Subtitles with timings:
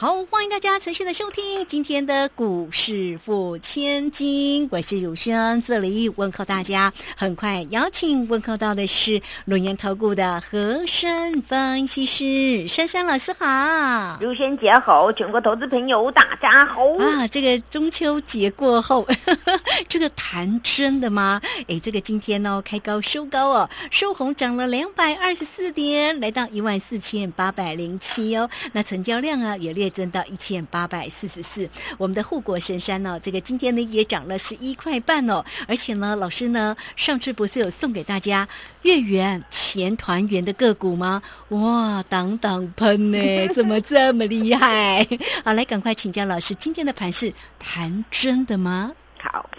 [0.00, 6.92] 好，欢迎大家持续的收听今天的股市付千金，我是汝轩，这里问候大家。
[7.16, 17.26] 很快邀请问候到的是龙岩投顾的和山分析师珊珊老师好，汝轩姐好，全国投资朋友大家好啊！
[17.26, 19.04] 这个中秋节过后，
[19.88, 21.40] 这个谈真的吗？
[21.66, 28.48] 哎，这个今天呢开高收高哦，收红涨了两百二十四点，来到一万四千八百零七哦。
[28.70, 29.98] 那成交量啊也列。
[29.98, 38.46] 增到一千八百四十四，我们的护国神山呢，这个今天呢也涨了十一块半哦，而且呢，老师呢上次不是有送给大家
[38.82, 41.20] 月圆前团圆的个股吗？
[41.48, 45.04] 哇，当当喷呢， 怎么这么厉害？
[45.44, 48.92] 好，来赶快请教老师，今天的盘是谈真的吗？
[49.20, 49.50] 好，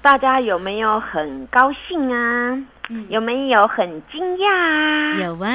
[0.00, 2.56] 大家有没有很高兴啊？
[3.08, 5.14] 有没有很惊讶啊？
[5.20, 5.48] 有啊。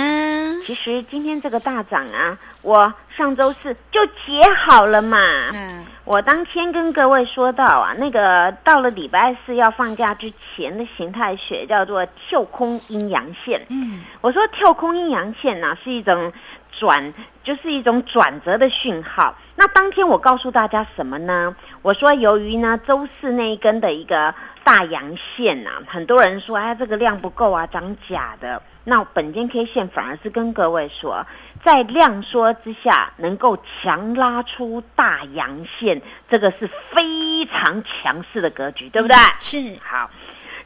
[0.65, 5.17] 其实今天这个大涨啊，我上周四就解好了嘛。
[5.53, 5.85] 嗯。
[6.03, 13.65] 我当天跟各位说到啊，那个到了礼拜四要放假之前的形态学叫做跳空阴阳线。
[13.69, 14.01] 嗯。
[14.19, 16.33] 我说跳空阴阳线呢是一种
[16.71, 19.35] 转，就是一种转折的讯号。
[19.55, 21.55] 那当天我告诉大家什么呢？
[21.81, 24.33] 我说由于呢周四那一根的一个。
[24.63, 28.61] 大阳线呐，很多人说，哎，这个量不够啊，涨假的。
[28.83, 31.25] 那本间 K 线反而是跟各位说，
[31.63, 35.99] 在量缩之下，能够强拉出大阳线，
[36.29, 39.17] 这个是非常强势的格局，对不对？
[39.39, 39.57] 是。
[39.83, 40.09] 好。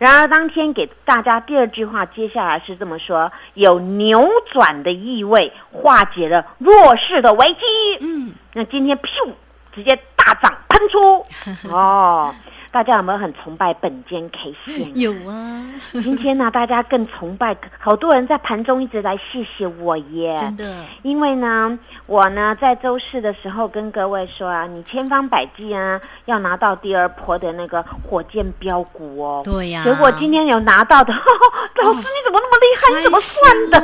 [0.06, 7.66] 然而当天给大家第二句话，接下来是这么说：有扭转的意味，化解了弱势的危机。
[8.02, 8.34] 嗯。
[8.54, 9.32] 那今天噗，
[9.74, 11.26] 直接大涨喷出。
[11.70, 12.34] 哦。
[12.72, 14.92] 大家有没有很崇拜本间 K 线？
[15.00, 15.64] 有啊。
[16.04, 20.38] 今天呢，大家更崇拜，好多人在盘中一直来谢谢我耶。
[20.38, 20.76] 真的。
[21.02, 29.42] 因为呢，我呢在周四的时候跟各位说啊，你千方百计啊要拿到第二波的那个火箭标股哦。
[29.46, 29.82] 对呀。
[29.86, 33.00] 结果今天有拿到的，老师你怎么那么厉害？
[33.00, 33.80] 你怎么算的？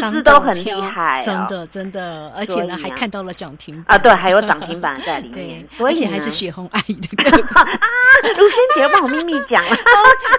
[0.00, 7.30] 资质都很厉害，真的真的，而且呢还看到了涨停啊，对，还有涨停板在里 面，而且还是雪红阿姨的。
[7.54, 7.66] 啊，
[8.36, 9.76] 卢萱姐帮我秘密讲了，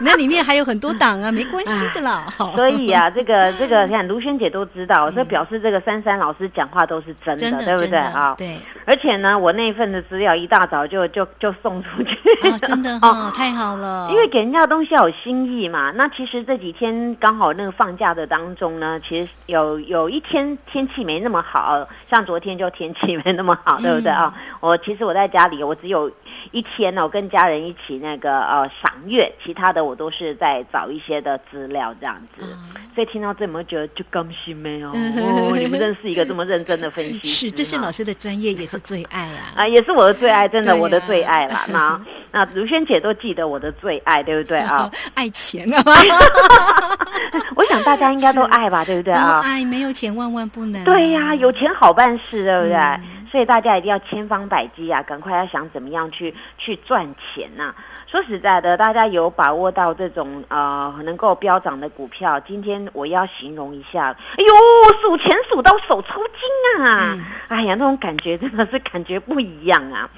[0.01, 2.25] 那里面还有很多档啊，没关系的啦。
[2.55, 8.35] 所以啊，这个这个，你看卢萱姐都知道，这表示这个珊珊老师讲话都是真的，对不对啊？
[8.37, 8.59] 对。
[8.85, 12.17] 而且呢，我那一份的资料一大早就就就送出去，
[12.61, 14.07] 真的哦， 太好了。
[14.11, 15.91] 因为给人家东西要有心意嘛。
[15.95, 24.33] 那其实这几天刚好那个放假的当中呢，其实有有一天天气没那么好，像昨天就天气没那么好， 对不对啊？
[24.59, 26.11] 我其实我在家里，我只有
[26.51, 27.03] 一天呢。
[27.03, 32.45] 我跟家人一起那个呃赏月，其他的我都是在找一些的资料这样子，
[32.93, 34.89] 所以听到这么觉得就高兴没有？
[34.91, 41.65] 哦，你们认识一个这么认真的分析师，是这是老师的专业，也是最爱啊 啊，也是我的最爱，真的我的最爱啦。
[41.69, 44.91] 那那如萱姐都记得我的最爱，对不对啊？
[45.15, 45.81] 爱钱啊！
[47.55, 49.36] 我想大家应该都爱吧，对不对啊？
[49.41, 50.83] 爱没有钱万万不能。
[50.83, 53.01] 对呀，有钱好办事，对不对？
[53.29, 57.75] 所以大家一定要千方百计啊，赶快要想怎么样去去赚钱呐！
[58.09, 64.53] 说实在的，大家有把握到这种呃能够飙涨的股票，今天我要形容一下，哎呦，
[65.01, 67.17] 数钱数到手抽筋啊！
[67.49, 70.09] 哎呀，那种感觉真的是感觉不一样啊！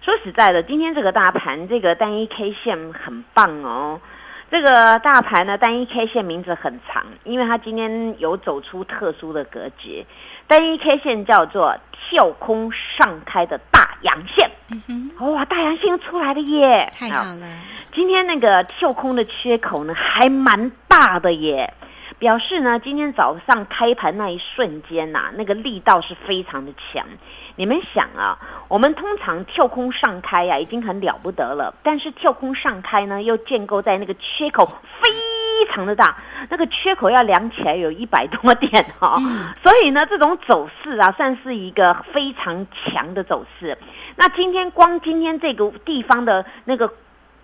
[0.00, 4.00] 说实在的，今天这个大盘这个单一 K 线很棒哦。
[4.52, 10.04] 这个大盘呢，单一 K 线名字很长，因为它今天有走出特殊的格局。
[10.46, 14.50] 单一 K 线叫做跳空上开的大阳线。
[15.20, 16.92] 哇，大阳线出来了耶！
[16.94, 17.48] 太好了。
[17.92, 21.72] 今天那个跳空的缺口呢，还蛮大的耶。
[22.18, 27.04] 表示呢，今天早上开盘那一瞬间呐，那个力道是非常的强。
[27.56, 28.38] 你们想啊，
[28.68, 31.74] 我们通常跳空上开呀，已经很了不得了。
[31.82, 34.70] 但是跳空上开呢，又建构在那个缺口
[35.00, 35.10] 非
[35.68, 36.16] 常的大，
[36.48, 39.20] 那个缺口要量起来有一百多点哈。
[39.62, 43.76] 所以呢，这种走势啊，算是一个非常强的走势。
[44.16, 46.92] 那今天光今天这个地方的那个。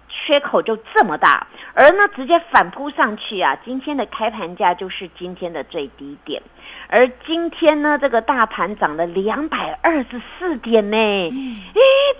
[0.09, 3.57] 缺口就这么大，而呢直接反扑上去啊！
[3.65, 6.43] 今天的开盘价就是今天的最低点，
[6.89, 11.31] 而今天呢这个大盘涨了两百二十四点呢，诶，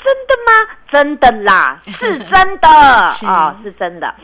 [0.05, 0.77] 真的吗？
[0.91, 2.69] 真的啦，是真的
[3.27, 4.15] 啊，是真的。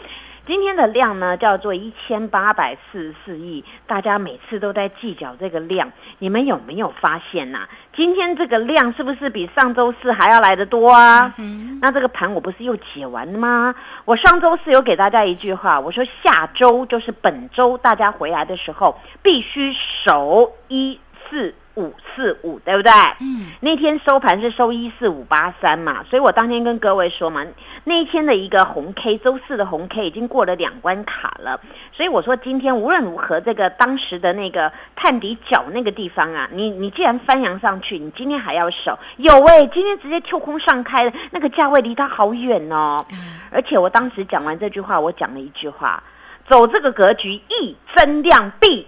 [0.47, 11.33] 今天的量呢叫做一千八百四十四亿，大家每次都在计较这个量，你们有没有发现呐、今天这个量是不是比上周四还要来得多啊？
[11.39, 13.75] 嗯，那这个盘我不是又解完了吗？
[14.05, 21.01] 我上周四有给大家一句话，我说下周就是本周大家回来的时候必须守一
[21.31, 22.93] 四五四五，对不对？
[23.21, 23.34] 嗯，
[23.65, 27.47] 那天收盘是收一四五八三嘛，所以我当天跟各位说嘛，
[27.83, 31.59] 那一天的一个红 K，周四的红 K 已经过了两关卡了，
[31.91, 43.03] 所以我说今天无论如何，这个当时的那个探底角那个地方啊，你你既然翻扬上去，你今天还要守，有诶、今天直接跳空上开了，那个价位离它好远哦。
[43.13, 46.03] 嗯而且我当时讲完这句话，我讲了一句话：
[46.47, 48.87] 走这个格局，一增量必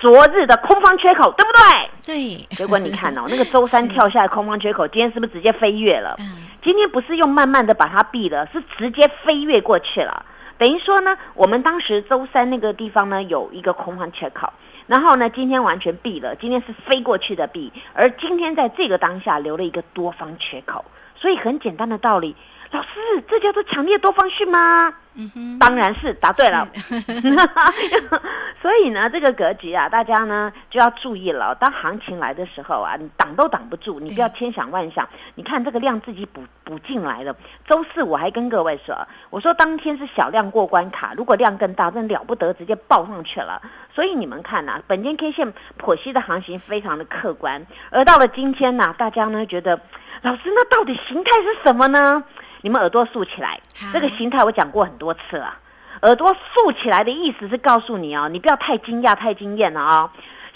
[0.00, 1.90] 昨日的空方缺口，对不对？
[2.02, 6.16] 对，结果你看哦， 那个周三跳下来空方缺口，今天是不是直接飞跃了？
[6.20, 10.24] 嗯，今天不是用慢慢的把它避了，是直接飞跃过去了。
[10.56, 14.50] 等于说呢，我们当时周三那个地方呢有一个空方缺口，
[14.86, 20.82] 然后呢今天完全避了，今天是飞过去的避，而今天在这个当下留了一个多方缺口，
[21.20, 22.34] 所以很简单的道理，
[22.70, 22.88] 老师，
[23.28, 24.92] 这叫做强烈多方讯吗？
[25.14, 26.66] 嗯哼，当然是答对了。
[28.62, 31.54] 所以呢，这个格局啊，大家呢就要注意了。
[31.56, 35.06] 当行情来的时候啊，你挡都挡不住，你不要千想万想。
[35.34, 37.34] 你看这个量自己补补进来了。
[37.66, 38.96] 周四我还跟各位说，
[39.30, 43.60] 我说当天是小量过关卡，如果量更大，真了不得，直接爆上去了。
[44.00, 49.78] 所以你们看呐、本间 K 线剖析的行情非常的客观，而到了今天呢、大家呢觉得，
[50.22, 52.24] 老师那到底形态是什么呢？
[52.62, 55.54] 你们耳朵竖起来好，这个形态我讲过很多次了。
[56.00, 60.10] 耳朵竖起来的意思是告诉你哦，你不要太惊讶、太惊艳了啊、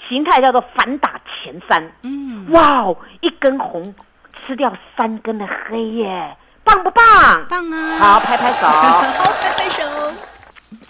[0.08, 3.94] 形态叫做反打前三，嗯，哇哦，一根红
[4.46, 7.44] 吃掉三根的黑耶，棒不棒？
[7.50, 8.66] 棒啊，好，拍拍手。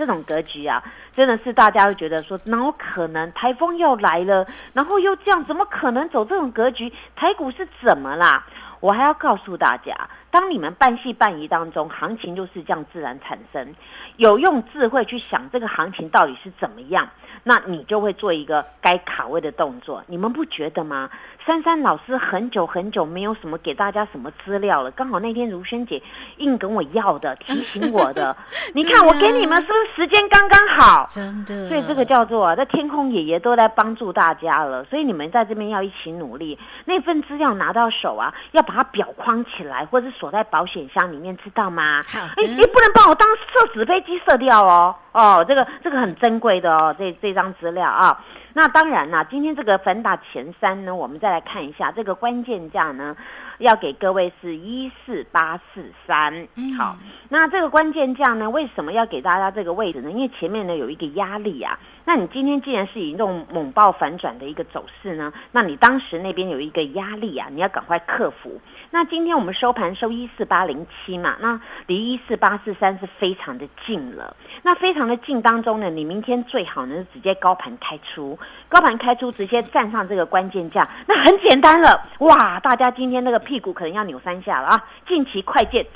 [0.04, 0.84] 这种格局啊，
[1.16, 6.92] 真的是大家会觉得说，哪有可能台风要来了，然后又这样，怎么可能走这种格局？
[7.16, 8.44] 台股是怎么啦？
[8.80, 9.96] 我还要告诉大家，
[10.30, 13.74] 当你们半信半疑当中，行情就是这样自然产生。
[14.16, 17.08] 有用智慧去想这个行情到底是怎么样，
[17.42, 20.02] 那你就会做一个该卡位的动作。
[20.06, 21.10] 你们不觉得吗？
[21.44, 26.02] 珊珊老师很久很久没有什么给大家什么资料了，刚好那天如萱姐
[26.38, 28.34] 硬跟我要的，提醒我的。
[28.72, 31.06] 你看我给你们是不是时间刚刚好？
[31.12, 36.58] 真的，所以这个叫做啊，在天空爷爷都在帮助大家了，所以你们在这边要一起努力。
[36.86, 42.02] 那份资料拿到手啊，要把它裱框起来，或者锁在保险箱里面，知道吗？
[42.10, 44.96] 哎，你不能把我当射纸飞机射掉哦。
[45.14, 48.22] 哦，这个这个很珍贵的哦，这这张资料啊。
[48.52, 53.16] 那当然啦，今天这个反打前三呢，我们再来看一下这个关键价呢，
[53.58, 56.74] 要给各位是一四八四三嗯。
[56.74, 56.96] 好，
[57.28, 60.10] 那这个关键价呢，为什么要给大家这个位置呢？
[60.10, 61.78] 因为前面呢有一个压力啊。
[62.04, 68.60] 那你今天既然是以那种猛爆反转的一个走势呢，那你当时那边有一个压力啊，你要赶快克服。
[68.90, 74.36] 那今天我们收盘收一四八零七嘛，那离一四八四三是非常的近了。
[74.62, 82.06] 那非常的近当中呢，你明天最好呢是直接高盘开出，高盘开出直接站上这个关键价，那很简单了。
[82.18, 84.84] 哇，大家今天那个屁股可能要扭三下了啊！
[85.06, 85.86] 近期快见，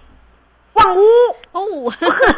[0.79, 1.03] 望屋
[1.53, 1.93] 哦，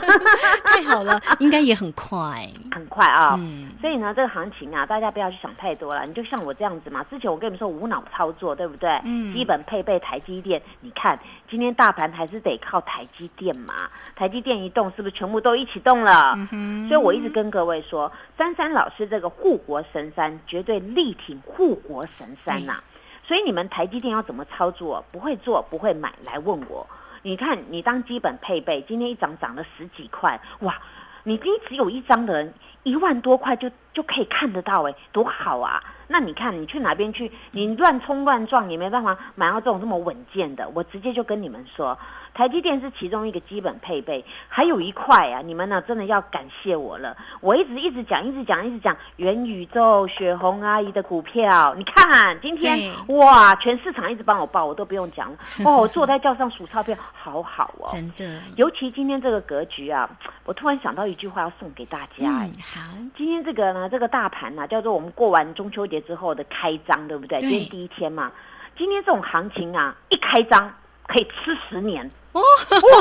[0.64, 3.36] 太好了，应该也很快，很快啊。
[3.38, 6.04] 嗯，所以呢，这个行情啊，大家不要去想太多了。
[6.06, 9.00] 你就像我这样子嘛，之前我跟你们说无脑操作，对不对？
[9.04, 13.74] 嗯基本配备台积电，你看今天大盘还是得靠台积电嘛。
[14.16, 16.34] 台积电一动，是不是全部都一起动了？
[16.36, 22.82] 嗯哼所以我一直跟各位说，珊珊老师这个护国神山绝对力挺护国神山呐、
[23.26, 25.04] 所以你们台积电要怎么操作？
[25.10, 26.86] 不会做，不会买，来问我。
[27.22, 30.80] 你看，你当基本配备，今天一涨涨了十几块，哇！
[31.22, 35.82] 你一只有一张的人，一万多块就就可以看得到，哎，多好啊！
[36.12, 40.68] 那你看你去哪边去，你乱冲乱撞也没办法买到这种这么稳健的。
[40.74, 41.96] 我直接就跟你们说，
[42.34, 47.16] 台积电是其中一个基本配备，还有一块啊，你们呢真的要感谢我了。
[47.40, 55.38] 我一直一直讲，一直讲，一直讲元宇宙雪红阿姨的股票，你看今天哇，全市场一直帮我报，我都不用讲了。
[55.64, 57.88] 哦，我坐在轿上数钞票，好好哦。
[57.92, 60.10] 真的，尤其今天这个格局啊，
[60.44, 62.80] 我突然想到一句话要送给大家、哎嗯，好，
[63.16, 67.40] 今天这个呢，这个大盘呢、叫做我们过完中秋节之后的开张，对不对？
[67.40, 68.32] 对今天第一天嘛，
[68.76, 70.72] 今天这种行情啊，一开张
[71.06, 72.40] 可以吃十年，哦，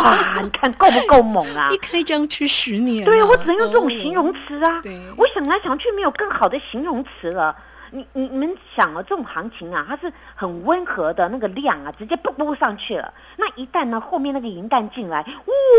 [0.04, 0.40] 哇！
[0.44, 1.78] 你看够不够猛啊一？
[1.78, 4.82] 开张吃十年啊，对，我只能用这种哦形容词啊。
[4.82, 7.56] 对我想来想去，没有更好的形容词了。
[7.92, 13.14] 你你你们想啊，这种行情啊，它是很温和的，那个量啊，直接啵啵上去了。
[13.36, 15.26] 那一旦呢，后面那个银弹进来，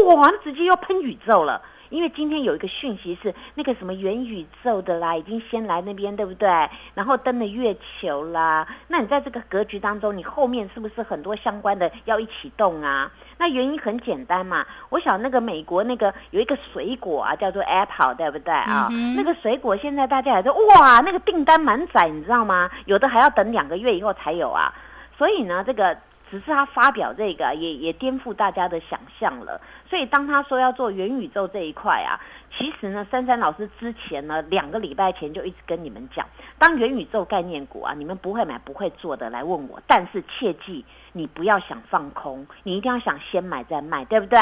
[0.06, 1.62] 哇，那直接要喷宇宙了。
[1.90, 6.48] 因为今天有一个讯息是那个什么元宇宙的啦，已经先来那边，对不对？
[6.94, 8.66] 然后登了月球啦。
[8.88, 13.10] 那你在这个格局当中，你后面是不是很多相关的要一起动啊？
[13.36, 18.88] 那原因很简单嘛，我想那个美国那个有一个水果啊，叫做 Apple，对不对啊？
[19.16, 22.70] 那个水果现在大家也说哇，那个订单满载，你知道吗？
[22.84, 24.72] 有的还要等两个月以后才有啊。
[25.18, 25.96] 所以呢，这个
[26.30, 29.60] 只是他发表这个，也也颠覆大家的想象了。
[29.88, 32.20] 所以当他说要做元宇宙这一块啊，
[32.56, 36.26] 其实呢，珊珊老师之前呢两个礼拜前就一直跟你们讲，
[36.58, 40.84] 当元宇宙概念股啊，你们不会买不会做的来问我，但是切记。
[41.12, 44.38] 你不要想放空，你一定要想先买再卖，对不对？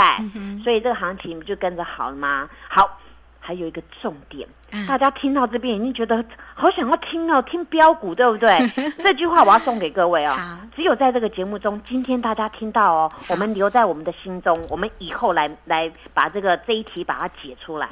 [0.62, 2.46] 所以这个行情不就跟着好了吗？
[2.68, 3.00] 好，
[3.48, 4.46] 还有一个重点，
[4.86, 8.58] 大家听到这边已经觉得好想要听哦，听标股，对不对？
[9.02, 10.36] 这句话我要送给各位哦。
[10.76, 17.88] 只有在这个节目中，今天大家听到哦，我们留在我们的心中，我们以后来来把这个这一题把它解出来。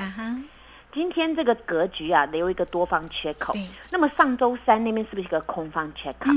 [0.93, 3.55] 今天这个格局啊，留一个多方缺口。
[3.91, 6.31] 那么上周三那边是不是一个空方缺口？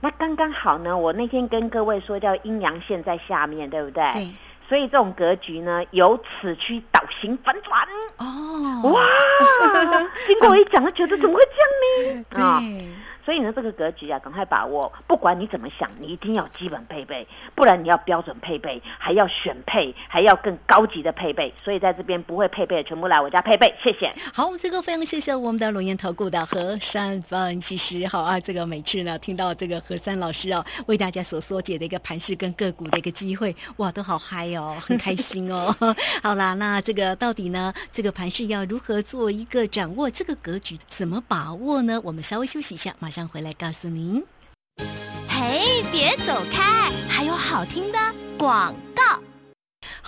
[0.00, 4.12] 那刚刚好呢，我那天跟各位说叫阴阳线在下面，对不对？
[4.12, 4.30] 对。
[4.68, 7.88] 所以这种格局呢，由此区倒行反转。
[8.18, 8.47] 哦。
[8.84, 9.02] 哇！
[10.26, 12.42] 经过我一讲，他觉得怎么会这样呢？
[12.42, 12.62] 啊。
[13.28, 14.90] 所以呢，这个格局啊，赶快把握。
[15.06, 21.52] 不管你怎么想，你一定要基本配备，不然你要标准配备，还要选配，还要更高级的配备。
[21.62, 23.74] 所以在这边不会配备的，全部来我家配备。
[23.82, 24.10] 谢谢。
[24.32, 28.06] 好，这个非常谢谢我们的龙岩投顾的何山分析师。
[28.06, 35.76] 好啊，这个每次呢听到这个何山老师哦，为大家所说解的一个盘势跟个股的一个机会，哇，都好嗨哦，很开心哦。
[36.24, 40.08] 好啦，那这个到底呢，这个盘势要如何做一个掌握？
[40.08, 42.00] 这个格局怎么把握呢？
[42.02, 43.17] 我们稍微休息一下，马上。
[43.26, 44.22] 回来告诉您。
[45.28, 47.98] 嘿，别走开，还有好听的
[48.36, 48.74] 广。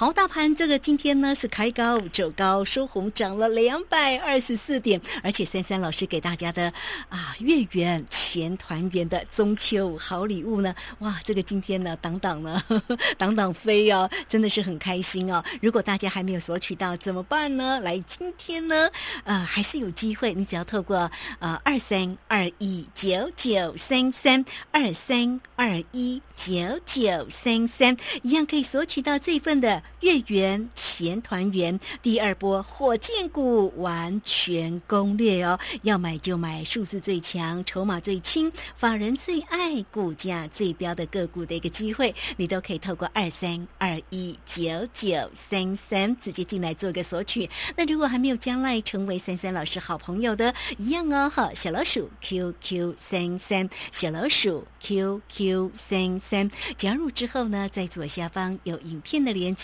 [0.00, 6.73] 好，大盘这个今天呢是开高走高收红，涨了两百二十四点，而且三三老师给大家的
[7.11, 15.45] 啊月圆前团圆的中秋好礼物呢，哇，这个今天呢挡挡呢呵呵 挡挡飞哦，真的是很开心哦。
[15.61, 17.78] 如果大家还没有索取到怎么办呢？
[17.80, 18.88] 来，今天呢
[19.25, 29.83] 呃还是有机会，你只要透过呃二三二一九九三三二三二一九九三三，一样可以索取到这份的。
[30.00, 35.59] 月圆前团圆，第二波火箭股完全攻略哦！
[35.82, 47.50] 要买就买数字最强、筹码最轻、法人最爱、股价最标的个股的一个机会，你都可以透过二三二一九九三三直接进来做个索取。
[47.76, 59.54] 那如果还没有将来成为三三老师好朋友的，一样哦，好，小老鼠 QQ 三三，小老鼠 QQ 三三，加入之后呢，在左下方有影片的连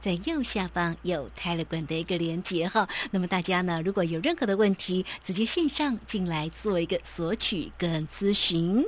[0.00, 8.84] 在右下方有泰勒管的一个连接哈，那么大家呢，如果有任何的问题，直接线上进来做一个索取跟咨询。